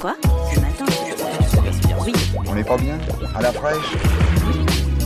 Quoi 0.00 0.16
Ce 0.54 0.58
matin 0.60 0.86
Oui. 2.06 2.12
On 2.48 2.54
n'est 2.54 2.64
pas 2.64 2.78
bien 2.78 2.98
À 3.34 3.42
la 3.42 3.52
fraîche 3.52 3.96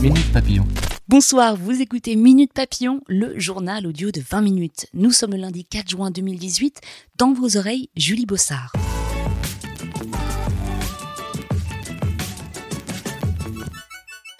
Minute 0.01 0.31
Papillon. 0.31 0.65
Bonsoir, 1.09 1.57
vous 1.57 1.81
écoutez 1.81 2.15
Minute 2.15 2.53
Papillon, 2.53 3.01
le 3.07 3.37
journal 3.37 3.85
audio 3.87 4.11
de 4.11 4.21
20 4.21 4.41
minutes. 4.41 4.87
Nous 4.93 5.11
sommes 5.11 5.31
le 5.31 5.37
lundi 5.37 5.65
4 5.65 5.89
juin 5.89 6.11
2018. 6.11 6.79
Dans 7.17 7.33
vos 7.33 7.57
oreilles, 7.57 7.89
Julie 7.97 8.25
Bossard. 8.25 8.71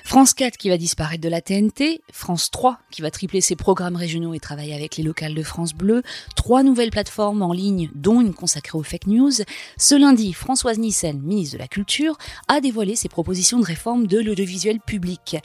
France 0.06 0.36
4 0.36 0.56
qui 0.58 0.70
va 0.70 0.78
disparaître 0.78 1.24
de 1.24 1.30
la 1.30 1.42
TNT, 1.42 2.04
France 2.14 2.52
3 2.52 2.78
qui 2.92 3.02
va 3.02 3.10
tripler 3.10 3.42
ses 3.42 3.56
programmes 3.56 3.96
régionaux 3.96 4.36
et 4.36 4.40
travailler 4.40 4.76
avec 4.76 4.98
les 4.98 5.04
locales 5.04 5.34
de 5.34 5.42
France 5.42 5.74
Bleu, 5.74 6.04
trois 6.36 6.62
nouvelles 6.62 6.92
plateformes 6.92 7.42
en 7.42 7.52
ligne 7.52 7.90
dont 7.96 8.22
une 8.22 8.36
consacrée 8.36 8.78
aux 8.78 8.84
fake 8.84 9.08
news. 9.08 9.32
Ce 9.78 9.96
lundi, 9.96 10.32
Françoise 10.34 10.78
Nissen, 10.78 11.20
ministre 11.24 11.56
de 11.56 11.60
la 11.60 11.68
Culture, 11.68 12.20
a 12.48 12.62
dévoilé 12.62 12.96
ses 12.96 13.10
propositions 13.10 13.60
de 13.60 13.66
réforme 13.66 14.06
de 14.06 14.20
l'audiovisuel 14.20 14.80
public. 14.80 15.38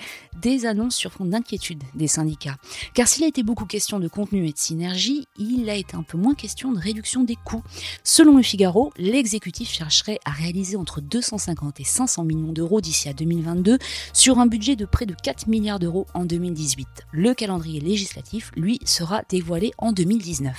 Des 0.42 0.66
annonces 0.66 0.94
sur 0.94 1.10
fond 1.10 1.24
d'inquiétude 1.24 1.82
des 1.94 2.06
syndicats. 2.06 2.56
Car 2.92 3.08
s'il 3.08 3.24
a 3.24 3.28
été 3.28 3.42
beaucoup 3.42 3.64
question 3.64 3.98
de 3.98 4.08
contenu 4.08 4.46
et 4.46 4.52
de 4.52 4.58
synergie, 4.58 5.26
il 5.38 5.70
a 5.70 5.74
été 5.74 5.96
un 5.96 6.02
peu 6.02 6.18
moins 6.18 6.34
question 6.34 6.70
de 6.70 6.78
réduction 6.78 7.24
des 7.24 7.36
coûts. 7.46 7.62
Selon 8.04 8.36
le 8.36 8.42
Figaro, 8.42 8.92
l'exécutif 8.98 9.70
chercherait 9.70 10.20
à 10.26 10.32
réaliser 10.32 10.76
entre 10.76 11.00
250 11.00 11.80
et 11.80 11.84
500 11.84 12.24
millions 12.24 12.52
d'euros 12.52 12.82
d'ici 12.82 13.08
à 13.08 13.14
2022 13.14 13.78
sur 14.12 14.38
un 14.38 14.49
budget 14.50 14.74
de 14.74 14.84
près 14.84 15.06
de 15.06 15.14
4 15.14 15.46
milliards 15.46 15.78
d'euros 15.78 16.08
en 16.12 16.24
2018. 16.24 16.86
Le 17.12 17.32
calendrier 17.34 17.80
législatif, 17.80 18.50
lui, 18.56 18.80
sera 18.84 19.22
dévoilé 19.30 19.70
en 19.78 19.92
2019. 19.92 20.56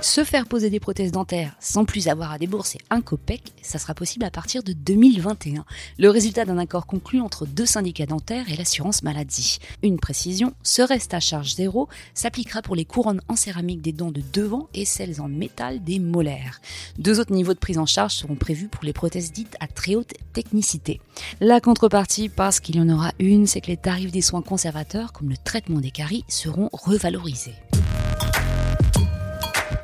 Se 0.00 0.22
faire 0.22 0.46
poser 0.46 0.70
des 0.70 0.78
prothèses 0.78 1.10
dentaires 1.10 1.56
sans 1.58 1.84
plus 1.84 2.06
avoir 2.06 2.30
à 2.30 2.38
débourser 2.38 2.78
un 2.88 3.00
copec, 3.00 3.52
ça 3.62 3.80
sera 3.80 3.94
possible 3.94 4.24
à 4.24 4.30
partir 4.30 4.62
de 4.62 4.72
2021. 4.72 5.64
Le 5.98 6.08
résultat 6.08 6.44
d'un 6.44 6.56
accord 6.56 6.86
conclu 6.86 7.20
entre 7.20 7.46
deux 7.46 7.66
syndicats 7.66 8.06
dentaires 8.06 8.48
et 8.48 8.54
l'assurance 8.54 9.02
maladie. 9.02 9.58
Une 9.82 9.98
précision, 9.98 10.54
ce 10.62 10.82
reste 10.82 11.14
à 11.14 11.20
charge 11.20 11.56
zéro 11.56 11.88
s'appliquera 12.14 12.62
pour 12.62 12.76
les 12.76 12.84
couronnes 12.84 13.22
en 13.28 13.34
céramique 13.34 13.82
des 13.82 13.92
dents 13.92 14.12
de 14.12 14.22
devant 14.32 14.68
et 14.72 14.84
celles 14.84 15.20
en 15.20 15.28
métal 15.28 15.82
des 15.82 15.98
molaires. 15.98 16.60
Deux 16.98 17.18
autres 17.18 17.34
niveaux 17.34 17.54
de 17.54 17.58
prise 17.58 17.78
en 17.78 17.86
charge 17.86 18.14
seront 18.14 18.36
prévus 18.36 18.68
pour 18.68 18.84
les 18.84 18.92
prothèses 18.92 19.32
dites 19.32 19.56
à 19.58 19.66
très 19.66 19.96
haute 19.96 20.14
technicité. 20.32 21.00
La 21.40 21.60
contrepartie, 21.60 22.28
parce 22.28 22.60
qu'il 22.60 22.76
y 22.76 22.80
en 22.80 22.88
aura 22.88 23.12
une, 23.18 23.48
c'est 23.48 23.60
que 23.60 23.66
les 23.66 23.76
tarifs 23.76 24.12
des 24.12 24.22
soins 24.22 24.42
conservateurs, 24.42 25.12
comme 25.12 25.28
le 25.28 25.36
traitement 25.36 25.80
des 25.80 25.90
caries, 25.90 26.24
seront 26.28 26.70
revalorisés. 26.72 27.54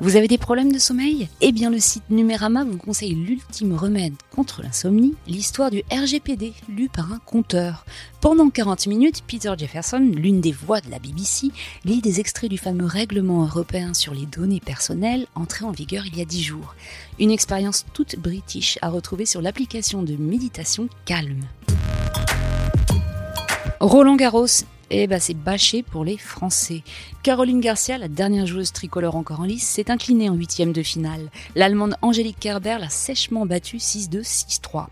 Vous 0.01 0.17
avez 0.17 0.27
des 0.27 0.37
problèmes 0.37 0.73
de 0.73 0.77
sommeil? 0.77 1.29
Eh 1.39 1.53
bien 1.53 1.69
le 1.69 1.79
site 1.79 2.03
Numérama 2.09 2.65
vous 2.65 2.77
conseille 2.77 3.15
l'ultime 3.15 3.73
remède 3.73 4.13
contre 4.29 4.61
l'insomnie, 4.61 5.13
l'histoire 5.25 5.71
du 5.71 5.83
RGPD, 5.89 6.53
lu 6.67 6.89
par 6.89 7.13
un 7.13 7.19
conteur. 7.19 7.85
Pendant 8.19 8.49
40 8.49 8.87
minutes, 8.87 9.23
Peter 9.25 9.53
Jefferson, 9.57 9.99
l'une 9.99 10.41
des 10.41 10.51
voix 10.51 10.81
de 10.81 10.91
la 10.91 10.99
BBC, 10.99 11.47
lit 11.85 12.01
des 12.01 12.19
extraits 12.19 12.49
du 12.49 12.57
fameux 12.57 12.85
règlement 12.85 13.43
européen 13.43 13.93
sur 13.93 14.13
les 14.13 14.25
données 14.25 14.59
personnelles 14.59 15.27
entré 15.33 15.63
en 15.63 15.71
vigueur 15.71 16.05
il 16.05 16.17
y 16.17 16.21
a 16.21 16.25
10 16.25 16.43
jours. 16.43 16.75
Une 17.17 17.31
expérience 17.31 17.85
toute 17.93 18.19
british 18.19 18.77
à 18.81 18.89
retrouver 18.89 19.25
sur 19.25 19.41
l'application 19.41 20.03
de 20.03 20.17
méditation 20.17 20.89
Calme. 21.05 21.45
Roland 23.79 24.15
Garros 24.17 24.65
eh 24.89 25.07
ben, 25.07 25.19
c'est 25.19 25.33
bâché 25.33 25.83
pour 25.83 26.05
les 26.05 26.17
Français. 26.17 26.83
Caroline 27.23 27.59
Garcia, 27.59 27.97
la 27.97 28.07
dernière 28.07 28.45
joueuse 28.45 28.71
tricolore 28.71 29.15
encore 29.15 29.39
en 29.39 29.45
lice, 29.45 29.67
s'est 29.67 29.89
inclinée 29.89 30.29
en 30.29 30.35
huitième 30.35 30.73
de 30.73 30.83
finale. 30.83 31.29
L'Allemande 31.55 31.95
Angélique 32.01 32.39
Kerber 32.39 32.77
l'a 32.79 32.89
sèchement 32.89 33.45
battue 33.45 33.77
6-2, 33.77 34.21
6-3. 34.21 34.87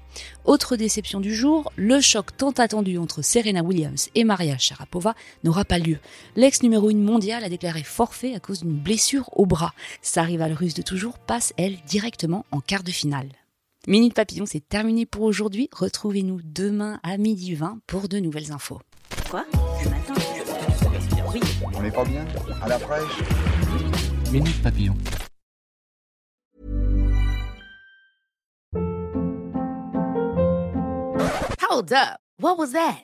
Autre 0.45 0.75
déception 0.75 1.19
du 1.19 1.35
jour, 1.35 1.71
le 1.75 2.01
choc 2.01 2.35
tant 2.35 2.51
attendu 2.51 2.97
entre 2.97 3.21
Serena 3.21 3.63
Williams 3.63 4.09
et 4.15 4.23
Maria 4.23 4.57
Sharapova 4.57 5.15
n'aura 5.43 5.65
pas 5.65 5.79
lieu. 5.79 5.99
L'ex 6.35 6.63
numéro 6.63 6.89
1 6.89 6.95
mondiale 6.95 7.43
a 7.43 7.49
déclaré 7.49 7.83
forfait 7.83 8.35
à 8.35 8.39
cause 8.39 8.61
d'une 8.61 8.77
blessure 8.77 9.29
au 9.37 9.45
bras. 9.45 9.73
Sa 10.01 10.23
rivale 10.23 10.53
russe 10.53 10.73
de 10.73 10.81
toujours 10.81 11.19
passe, 11.19 11.53
elle, 11.57 11.77
directement 11.87 12.45
en 12.51 12.59
quart 12.59 12.83
de 12.83 12.91
finale. 12.91 13.29
Minute 13.85 14.13
Papillon, 14.13 14.45
c'est 14.45 14.67
terminé 14.67 15.05
pour 15.05 15.23
aujourd'hui. 15.23 15.69
Retrouvez-nous 15.73 16.39
demain 16.43 16.99
à 17.03 17.17
midi 17.17 17.53
20 17.53 17.79
pour 17.85 18.07
de 18.07 18.17
nouvelles 18.17 18.53
infos. 18.53 18.79
Quoi? 19.29 19.45
Ce 19.83 19.89
matin 19.89 20.13
Oui. 21.33 21.41
On 21.73 21.81
n'est 21.81 21.91
pas 21.91 22.05
bien 22.05 22.25
À 22.61 22.67
la 22.67 22.79
fraîche 22.79 23.19
Minute 24.31 24.63
Papillon. 24.63 24.95
Hold 31.61 31.91
up. 31.93 32.19
What 32.37 32.57
was 32.57 32.71
that? 32.73 33.03